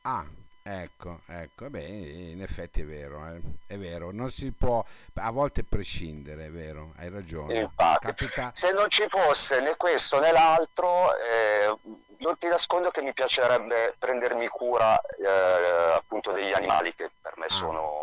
Ah, 0.04 0.26
ecco, 0.64 1.20
ecco, 1.28 1.70
beh, 1.70 1.86
in 1.86 2.42
effetti 2.42 2.82
è 2.82 2.86
vero, 2.86 3.26
eh. 3.28 3.42
è 3.68 3.78
vero, 3.78 4.12
non 4.12 4.30
si 4.30 4.52
può 4.52 4.84
a 5.16 5.32
volte 5.32 5.64
prescindere, 5.64 6.46
è 6.46 6.52
vero, 6.52 6.94
hai 6.98 7.10
ragione. 7.10 7.60
Infatti, 7.60 8.06
Capita... 8.08 8.52
se 8.54 8.72
non 8.72 8.90
ci 8.90 9.06
fosse 9.08 9.62
né 9.62 9.76
questo 9.76 10.20
né 10.20 10.32
l'altro, 10.32 11.16
eh, 11.18 11.78
non 12.20 12.38
ti 12.38 12.48
nascondo 12.48 12.90
che 12.92 13.02
mi 13.02 13.14
piacerebbe 13.14 13.96
prendermi 13.98 14.48
cura 14.48 15.00
eh, 15.02 15.94
appunto 15.94 16.32
degli 16.32 16.54
animali 16.54 16.94
che 16.96 17.10
per 17.22 17.34
me 17.38 17.46
ah. 17.46 17.50
sono. 17.50 17.99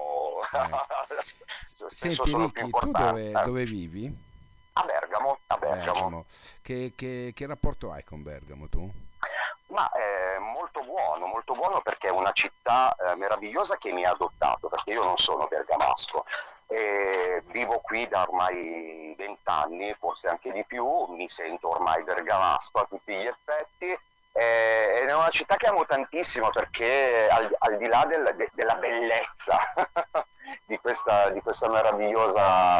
Senti 1.88 2.34
Ricky, 2.34 2.70
tu 2.70 2.90
dove, 2.90 3.30
dove, 3.30 3.64
vivi? 3.64 4.14
A 4.74 4.82
Bergamo. 4.82 5.38
A 5.46 5.56
Bergamo. 5.56 5.92
Bergamo. 5.92 6.24
Che, 6.62 6.92
che, 6.94 7.32
che, 7.34 7.46
rapporto 7.46 7.92
hai 7.92 8.04
con 8.04 8.22
Bergamo 8.22 8.68
tu? 8.68 8.90
Ma 9.68 9.90
è 9.90 10.38
molto 10.38 10.82
buono, 10.84 11.26
molto 11.26 11.54
buono 11.54 11.80
perché 11.80 12.08
è 12.08 12.10
una 12.10 12.32
città 12.32 12.94
eh, 12.94 13.16
meravigliosa 13.16 13.76
che 13.76 13.92
mi 13.92 14.04
ha 14.04 14.10
adottato, 14.10 14.68
perché 14.68 14.92
io 14.92 15.04
non 15.04 15.16
sono 15.16 15.46
bergamasco. 15.46 16.24
E 16.68 17.42
vivo 17.46 17.80
qui 17.80 18.08
da 18.08 18.22
ormai 18.22 19.14
vent'anni, 19.16 19.94
forse 19.98 20.28
anche 20.28 20.52
di 20.52 20.64
più, 20.64 20.86
mi 21.10 21.28
sento 21.28 21.68
ormai 21.68 22.02
bergamasco 22.02 22.78
a 22.78 22.86
tutti 22.86 23.12
gli 23.12 23.26
effetti 23.26 23.98
eh, 24.36 25.06
è 25.06 25.14
una 25.14 25.30
città 25.30 25.56
che 25.56 25.66
amo 25.66 25.86
tantissimo 25.86 26.50
perché 26.50 27.26
al, 27.30 27.54
al 27.58 27.78
di 27.78 27.86
là 27.86 28.04
del, 28.04 28.34
de, 28.36 28.50
della 28.52 28.74
bellezza 28.74 29.58
di, 30.64 30.78
questa, 30.78 31.30
di, 31.30 31.40
questa 31.40 31.68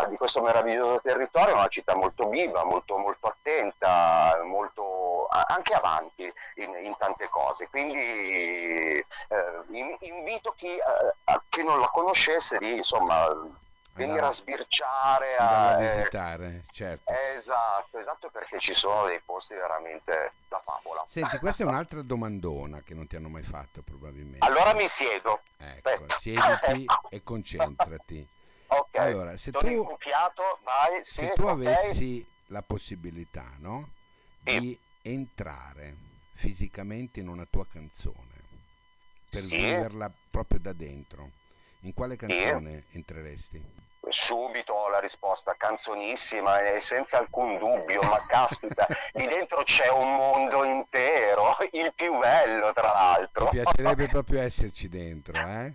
di, 0.08 0.16
questo 0.16 0.42
meraviglioso 0.42 1.00
territorio 1.02 1.54
una 1.54 1.68
città 1.68 1.94
molto 1.94 2.28
viva, 2.28 2.64
molto, 2.64 2.96
molto 2.96 3.26
attenta, 3.28 4.40
molto, 4.44 5.26
anche 5.28 5.74
avanti 5.74 6.32
in, 6.56 6.74
in 6.82 6.96
tante 6.96 7.28
cose. 7.28 7.68
Quindi 7.68 7.98
eh, 7.98 9.04
invito 10.00 10.54
chi, 10.56 10.74
eh, 10.76 11.40
chi 11.48 11.62
non 11.62 11.80
la 11.80 11.88
conoscesse 11.88 12.58
di 12.58 12.76
insomma 12.76 13.26
venire 13.96 14.20
a 14.20 14.30
sbirciare, 14.30 15.36
a, 15.36 15.80
eh, 15.80 15.86
visitare, 15.86 16.62
certo. 16.70 17.12
Esatto, 17.12 17.98
esatto 17.98 18.30
perché 18.30 18.58
ci 18.58 18.74
sono 18.74 19.06
dei 19.06 19.20
posti 19.24 19.54
veramente 19.54 20.32
da 20.48 20.60
favola. 20.62 21.02
Senti, 21.06 21.38
questa 21.38 21.64
è 21.64 21.66
un'altra 21.66 22.02
domandona 22.02 22.82
che 22.82 22.94
non 22.94 23.06
ti 23.06 23.16
hanno 23.16 23.28
mai 23.28 23.42
fatto 23.42 23.82
probabilmente. 23.82 24.46
Allora 24.46 24.74
mi 24.74 24.86
siedo. 24.86 25.40
Ecco, 25.56 26.04
Beh. 26.04 26.14
siediti 26.18 26.84
e 27.10 27.22
concentrati. 27.22 28.28
Ok, 28.68 28.98
allora, 28.98 29.36
se 29.36 29.50
tu, 29.52 29.58
vai, 30.62 31.04
sì, 31.04 31.20
se 31.20 31.32
tu 31.34 31.42
okay. 31.42 31.52
avessi 31.52 32.26
la 32.46 32.62
possibilità, 32.62 33.52
no? 33.58 33.90
Di 34.40 34.78
sì. 35.02 35.10
entrare 35.10 35.96
fisicamente 36.32 37.20
in 37.20 37.28
una 37.28 37.46
tua 37.46 37.66
canzone 37.66 38.34
per 39.30 39.40
sì. 39.40 39.56
viverla 39.56 40.12
proprio 40.30 40.60
da 40.60 40.72
dentro, 40.72 41.30
in 41.80 41.94
quale 41.94 42.16
canzone 42.16 42.84
entreresti? 42.90 43.62
Subito 44.20 44.72
ho 44.72 44.88
la 44.88 45.00
risposta 45.00 45.54
canzonissima 45.56 46.60
e 46.60 46.80
senza 46.80 47.18
alcun 47.18 47.58
dubbio, 47.58 48.00
ma 48.02 48.20
caspita, 48.26 48.86
lì 49.12 49.26
dentro 49.26 49.62
c'è 49.62 49.88
un 49.90 50.14
mondo 50.14 50.64
intero, 50.64 51.56
il 51.72 51.92
più 51.94 52.18
bello 52.18 52.72
tra 52.72 52.92
l'altro. 52.92 53.48
Ti 53.48 53.60
piacerebbe 53.60 54.08
proprio 54.08 54.40
esserci 54.40 54.88
dentro, 54.88 55.36
eh? 55.36 55.72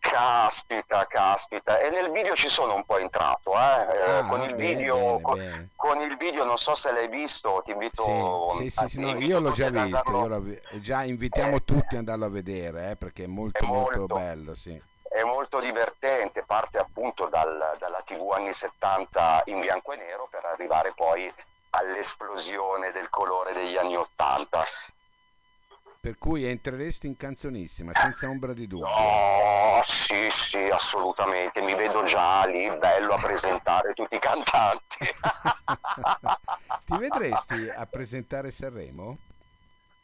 Caspita, 0.00 1.06
caspita, 1.06 1.80
e 1.80 1.90
nel 1.90 2.10
video 2.12 2.34
ci 2.34 2.48
sono 2.48 2.74
un 2.76 2.84
po' 2.84 2.98
entrato, 2.98 3.52
eh? 3.52 3.56
eh 3.56 4.10
ah, 4.10 4.26
con, 4.26 4.40
il 4.42 4.54
bene, 4.54 4.74
video, 4.74 4.96
bene, 4.96 5.22
con, 5.22 5.38
bene. 5.38 5.68
con, 5.74 6.00
il 6.00 6.16
video, 6.16 6.44
non 6.44 6.56
so 6.56 6.74
se 6.74 6.92
l'hai 6.92 7.08
visto, 7.08 7.62
ti 7.64 7.72
invito 7.72 8.48
sì, 8.50 8.70
sì, 8.70 8.88
sì, 8.88 9.00
no, 9.00 9.18
io 9.18 9.40
l'ho 9.40 9.50
già 9.50 9.68
visto, 9.70 10.10
io 10.10 10.26
l'ho, 10.28 10.42
già 10.80 11.02
invitiamo 11.02 11.56
eh, 11.56 11.64
tutti 11.64 11.94
ad 11.94 11.98
andarlo 11.98 12.26
a 12.26 12.30
vedere, 12.30 12.90
eh, 12.90 12.96
perché 12.96 13.24
è 13.24 13.26
molto, 13.26 13.58
è 13.58 13.66
molto, 13.66 13.98
molto 13.98 14.14
bello, 14.14 14.54
sì 14.54 14.80
è 15.08 15.22
molto 15.22 15.58
divertente, 15.60 16.44
parte 16.44 16.78
appunto 16.78 17.26
dal, 17.26 17.76
dalla 17.78 18.02
TV 18.02 18.30
anni 18.32 18.52
70 18.52 19.44
in 19.46 19.60
bianco 19.60 19.92
e 19.92 19.96
nero 19.96 20.28
per 20.30 20.44
arrivare 20.44 20.92
poi 20.94 21.32
all'esplosione 21.70 22.92
del 22.92 23.08
colore 23.08 23.52
degli 23.52 23.76
anni 23.76 23.96
80. 23.96 24.64
Per 26.00 26.16
cui 26.16 26.44
entreresti 26.44 27.06
in 27.08 27.16
canzonissima, 27.16 27.92
senza 27.92 28.28
ombra 28.28 28.52
di 28.52 28.68
dubbio. 28.68 28.86
Oh, 28.86 29.80
sì, 29.82 30.28
sì, 30.30 30.58
assolutamente. 30.68 31.60
Mi 31.60 31.74
vedo 31.74 32.04
già 32.04 32.44
lì, 32.44 32.70
bello 32.78 33.14
a 33.14 33.20
presentare 33.20 33.94
tutti 33.94 34.14
i 34.14 34.20
cantanti. 34.20 34.98
Ti 36.84 36.96
vedresti 36.96 37.68
a 37.68 37.84
presentare 37.86 38.50
Sanremo? 38.50 39.18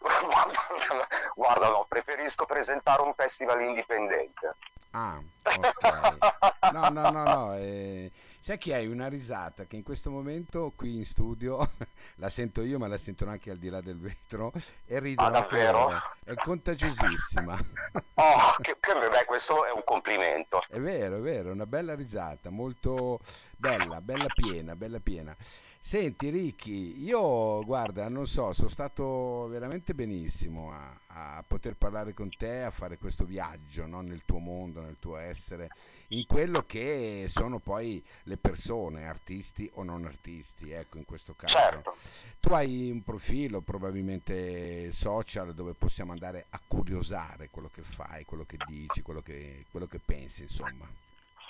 Guarda, 1.34 1.68
no, 1.68 1.86
preferisco 1.88 2.46
presentare 2.46 3.02
un 3.02 3.14
festival 3.14 3.62
indipendente. 3.62 4.54
Ah, 4.92 5.20
ok. 5.42 6.72
No, 6.72 6.88
no, 6.90 7.10
no, 7.10 7.24
no. 7.24 7.54
Eh, 7.54 8.10
sai 8.44 8.58
che 8.58 8.74
hai 8.74 8.86
una 8.88 9.08
risata 9.08 9.64
che 9.64 9.76
in 9.76 9.82
questo 9.82 10.10
momento 10.10 10.70
qui 10.76 10.96
in 10.96 11.06
studio 11.06 11.66
la 12.16 12.28
sento 12.28 12.60
io, 12.60 12.78
ma 12.78 12.86
la 12.88 12.98
sentono 12.98 13.30
anche 13.30 13.50
al 13.50 13.56
di 13.56 13.70
là 13.70 13.80
del 13.80 13.98
vetro 13.98 14.52
e 14.84 14.98
ridono 15.00 15.34
ah, 15.34 15.70
loro. 15.72 16.02
È 16.22 16.34
contagiosissima. 16.34 17.58
Oh, 18.16 18.54
che, 18.60 18.76
che 18.78 18.92
beh, 18.92 19.24
questo 19.24 19.64
è 19.64 19.72
un 19.72 19.82
complimento. 19.84 20.62
È 20.68 20.78
vero, 20.78 21.16
è 21.16 21.20
vero, 21.20 21.50
una 21.50 21.66
bella 21.66 21.96
risata, 21.96 22.48
molto 22.50 23.18
bella, 23.56 24.00
bella 24.00 24.26
piena, 24.32 24.76
bella 24.76 25.00
piena. 25.00 25.34
Senti 25.80 26.28
Ricky, 26.28 27.02
io 27.02 27.64
guarda, 27.64 28.08
non 28.08 28.26
so, 28.26 28.52
sono 28.52 28.68
stato 28.68 29.48
veramente 29.48 29.94
benissimo 29.94 30.70
a, 30.70 30.96
a 31.16 31.44
poter 31.46 31.76
parlare 31.76 32.12
con 32.12 32.28
te, 32.28 32.62
a 32.62 32.70
fare 32.70 32.98
questo 32.98 33.24
viaggio 33.24 33.86
no? 33.86 34.00
nel 34.00 34.22
tuo 34.24 34.38
mondo, 34.38 34.80
nel 34.80 34.96
tuo 34.98 35.16
essere, 35.16 35.68
in 36.08 36.26
quello 36.26 36.64
che 36.64 37.26
sono 37.28 37.60
poi 37.60 38.02
le 38.24 38.36
persone, 38.36 39.06
artisti 39.06 39.70
o 39.74 39.84
non 39.84 40.04
artisti, 40.04 40.70
ecco 40.72 40.98
in 40.98 41.04
questo 41.04 41.34
caso. 41.34 41.56
Certo. 41.56 41.96
Tu 42.40 42.52
hai 42.52 42.90
un 42.90 43.02
profilo 43.02 43.60
probabilmente 43.60 44.90
social 44.90 45.54
dove 45.54 45.74
possiamo 45.74 46.12
andare 46.12 46.46
a 46.50 46.60
curiosare 46.66 47.48
quello 47.48 47.70
che 47.72 47.82
fai, 47.82 48.24
quello 48.24 48.44
che 48.44 48.56
dici, 48.66 49.02
quello 49.02 49.22
che, 49.22 49.66
quello 49.70 49.86
che 49.86 50.00
pensi, 50.04 50.42
insomma. 50.42 50.88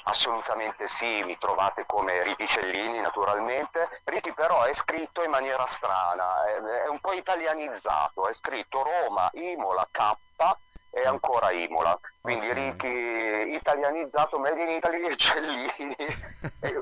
Assolutamente 0.06 0.86
sì, 0.86 1.22
mi 1.24 1.36
trovate 1.38 1.86
come 1.86 2.22
Ricky 2.22 3.00
naturalmente. 3.00 4.02
Ricky 4.04 4.32
però 4.34 4.62
è 4.64 4.74
scritto 4.74 5.22
in 5.22 5.30
maniera 5.30 5.66
strana, 5.66 6.44
è, 6.44 6.56
è 6.84 6.88
un 6.88 7.00
po' 7.00 7.12
italianizzato, 7.12 8.28
è 8.28 8.34
scritto 8.34 8.82
Roma, 8.82 9.30
Imola, 9.32 9.86
K 9.90 10.16
e 10.94 11.04
ancora 11.04 11.50
Imola. 11.50 11.98
Quindi 12.20 12.48
okay. 12.48 12.70
Ricky 12.70 13.54
italianizzato, 13.54 14.38
made 14.38 14.62
in 14.62 14.68
Italy 14.70 15.02
e 15.10 15.16
Cellini. 15.16 15.96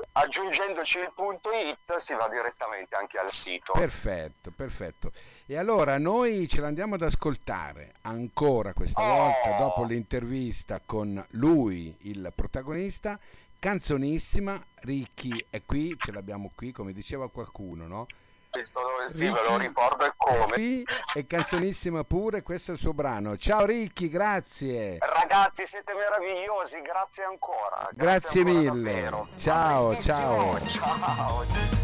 aggiungendoci 0.13 0.99
il 0.99 1.11
punto 1.15 1.49
it 1.51 1.97
si 1.97 2.13
va 2.13 2.29
direttamente 2.29 2.95
anche 2.95 3.17
al 3.17 3.31
sito. 3.31 3.73
Perfetto, 3.73 4.51
perfetto. 4.55 5.11
E 5.47 5.57
allora 5.57 5.97
noi 5.97 6.47
ce 6.47 6.61
l'andiamo 6.61 6.95
ad 6.95 7.01
ascoltare 7.01 7.93
ancora 8.03 8.73
questa 8.73 9.01
oh. 9.01 9.15
volta 9.17 9.57
dopo 9.57 9.83
l'intervista 9.83 10.79
con 10.85 11.21
lui, 11.31 11.95
il 12.01 12.31
protagonista. 12.35 13.19
Canzonissima, 13.59 14.61
Ricky 14.81 15.45
è 15.49 15.61
qui, 15.65 15.95
ce 15.97 16.11
l'abbiamo 16.11 16.51
qui, 16.53 16.73
come 16.73 16.91
diceva 16.91 17.29
qualcuno, 17.29 17.87
no? 17.87 18.07
Sì, 19.07 19.25
Ricky, 19.25 19.33
me 19.33 19.49
lo 19.49 19.57
ricordo 19.57 20.05
e 20.05 20.13
come. 20.15 20.53
Qui 20.53 20.85
è 21.13 21.25
canzonissima 21.25 22.03
pure, 22.03 22.43
questo 22.43 22.71
è 22.71 22.73
il 22.75 22.79
suo 22.79 22.93
brano. 22.93 23.35
Ciao 23.37 23.65
Ricky, 23.65 24.09
grazie. 24.09 24.97
Ragazzi, 24.99 25.65
siete 25.65 25.93
meravigliosi, 25.93 26.81
grazie 26.81 27.23
ancora. 27.23 27.89
Grazie, 27.91 27.95
grazie 27.95 28.41
ancora 28.41 28.73
mille. 28.73 28.93
Davvero. 28.93 29.27
Ciao, 29.35 29.97
ciao. 29.97 30.59
Ciao. 30.67 31.82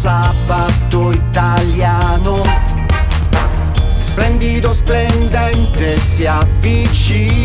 Sabato 0.00 1.12
italiano. 1.12 2.42
Splendido 3.98 4.72
splendente 4.72 6.00
si 6.00 6.24
avvicina. 6.24 7.36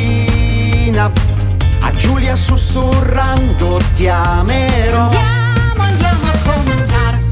A 1.81 1.91
Giulia 1.95 2.37
sussurrando 2.37 3.81
ti 3.93 4.07
amerò 4.07 5.09
andiamo 5.09 5.83
andiamo 5.83 6.27
a 6.27 6.37
cominciare 6.43 7.23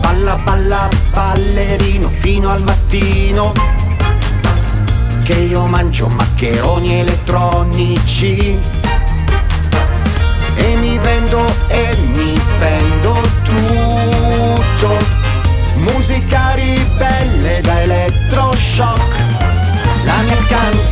balla 0.00 0.36
balla 0.44 0.88
ballerino 1.10 2.08
fino 2.08 2.48
al 2.48 2.62
mattino. 2.62 3.52
Che 5.24 5.34
io 5.34 5.66
mangio 5.66 6.06
maccheroni 6.06 7.00
elettronici 7.00 8.86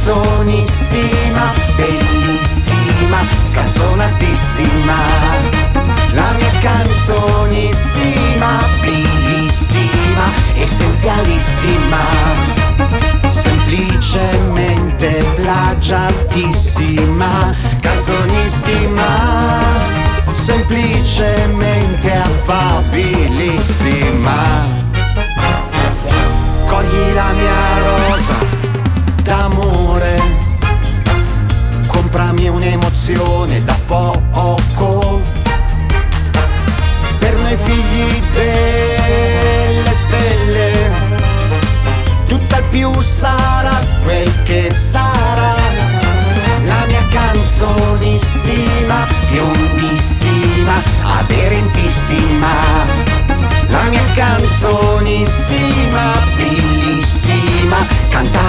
canzonissima 0.06 1.52
bellissima 1.76 3.18
scanzonatissima. 3.40 4.94
La 6.12 6.30
mia 6.38 6.52
canzonissima 6.60 8.68
bellissima 8.80 10.30
essenzialissima. 10.54 11.98
Semplicemente 13.26 15.25
plagiatissima, 15.34 17.52
canzonissima, 17.80 19.02
semplicemente 20.32 21.85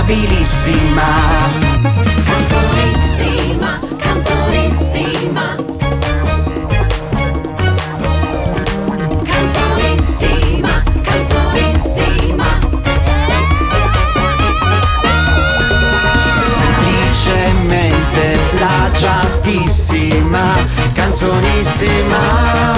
cantabilissima. 0.08 1.04
Canzonissima, 2.26 3.80
canzonissima. 3.98 5.56
plagiatissima, 18.58 20.56
canzonissima, 20.94 22.77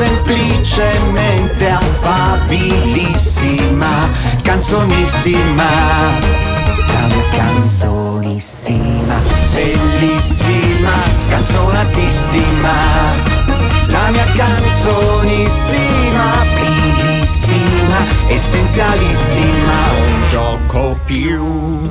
semplicemente 0.00 1.68
affabilissima, 1.68 4.08
canzonissima, 4.42 5.68
mia 7.06 7.22
canzonissima, 7.32 9.20
bellissima, 9.52 10.92
scanzonatissima, 11.16 12.72
la 13.88 14.08
mia 14.10 14.24
canzonissima, 14.36 16.46
bellissima, 16.54 17.98
essenzialissima, 18.28 19.90
un 19.98 20.28
gioco 20.28 20.98
più 21.04 21.88